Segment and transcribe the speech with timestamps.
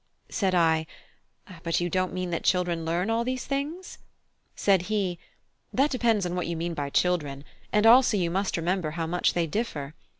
[0.29, 0.87] Said I:
[1.61, 3.99] "But you don't mean that children learn all these things?"
[4.55, 5.19] Said he:
[5.71, 9.33] "That depends on what you mean by children; and also you must remember how much
[9.33, 9.93] they differ.